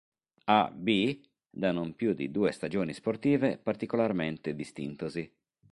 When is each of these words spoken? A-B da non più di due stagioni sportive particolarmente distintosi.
A-B 0.45 1.21
da 1.51 1.71
non 1.71 1.93
più 1.93 2.13
di 2.15 2.31
due 2.31 2.49
stagioni 2.51 2.91
sportive 2.91 3.59
particolarmente 3.59 4.55
distintosi. 4.55 5.31